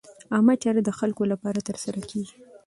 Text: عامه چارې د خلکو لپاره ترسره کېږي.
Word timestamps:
عامه 0.33 0.53
چارې 0.63 0.81
د 0.85 0.89
خلکو 0.99 1.23
لپاره 1.31 1.65
ترسره 1.67 1.99
کېږي. 2.09 2.35